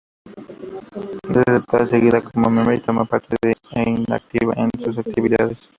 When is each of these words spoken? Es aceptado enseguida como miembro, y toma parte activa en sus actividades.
Es 1.29 1.43
aceptado 1.47 1.83
enseguida 1.83 2.23
como 2.23 2.49
miembro, 2.49 2.73
y 2.73 2.79
toma 2.79 3.05
parte 3.05 3.35
activa 4.09 4.55
en 4.57 4.69
sus 4.83 4.97
actividades. 4.97 5.69